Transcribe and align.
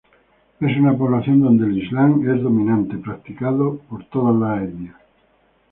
Es 0.59 0.77
una 0.79 0.97
población 0.97 1.41
donde 1.41 1.67
el 1.67 1.77
Islam 1.77 2.27
es 2.27 2.41
dominante, 2.41 2.97
practicado 2.97 3.77
por 3.87 4.03
todas 4.05 4.33
las 4.59 4.67
etnias. 4.67 4.95